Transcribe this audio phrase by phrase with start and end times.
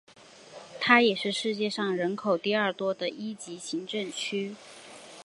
[0.79, 4.55] 它也是世界上人口第二多的一级行政区。